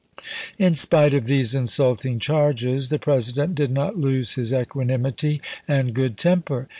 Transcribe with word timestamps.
Ibid 0.01 0.51
In 0.65 0.73
spite 0.73 1.13
of 1.13 1.25
these 1.25 1.53
insulting 1.53 2.17
charges 2.17 2.89
the 2.89 2.97
President 2.97 3.53
did 3.53 3.69
not 3.69 3.99
lose 3.99 4.33
his 4.33 4.51
equanimity 4.51 5.41
and 5.67 5.93
good 5.93 6.17
temper. 6.17 6.67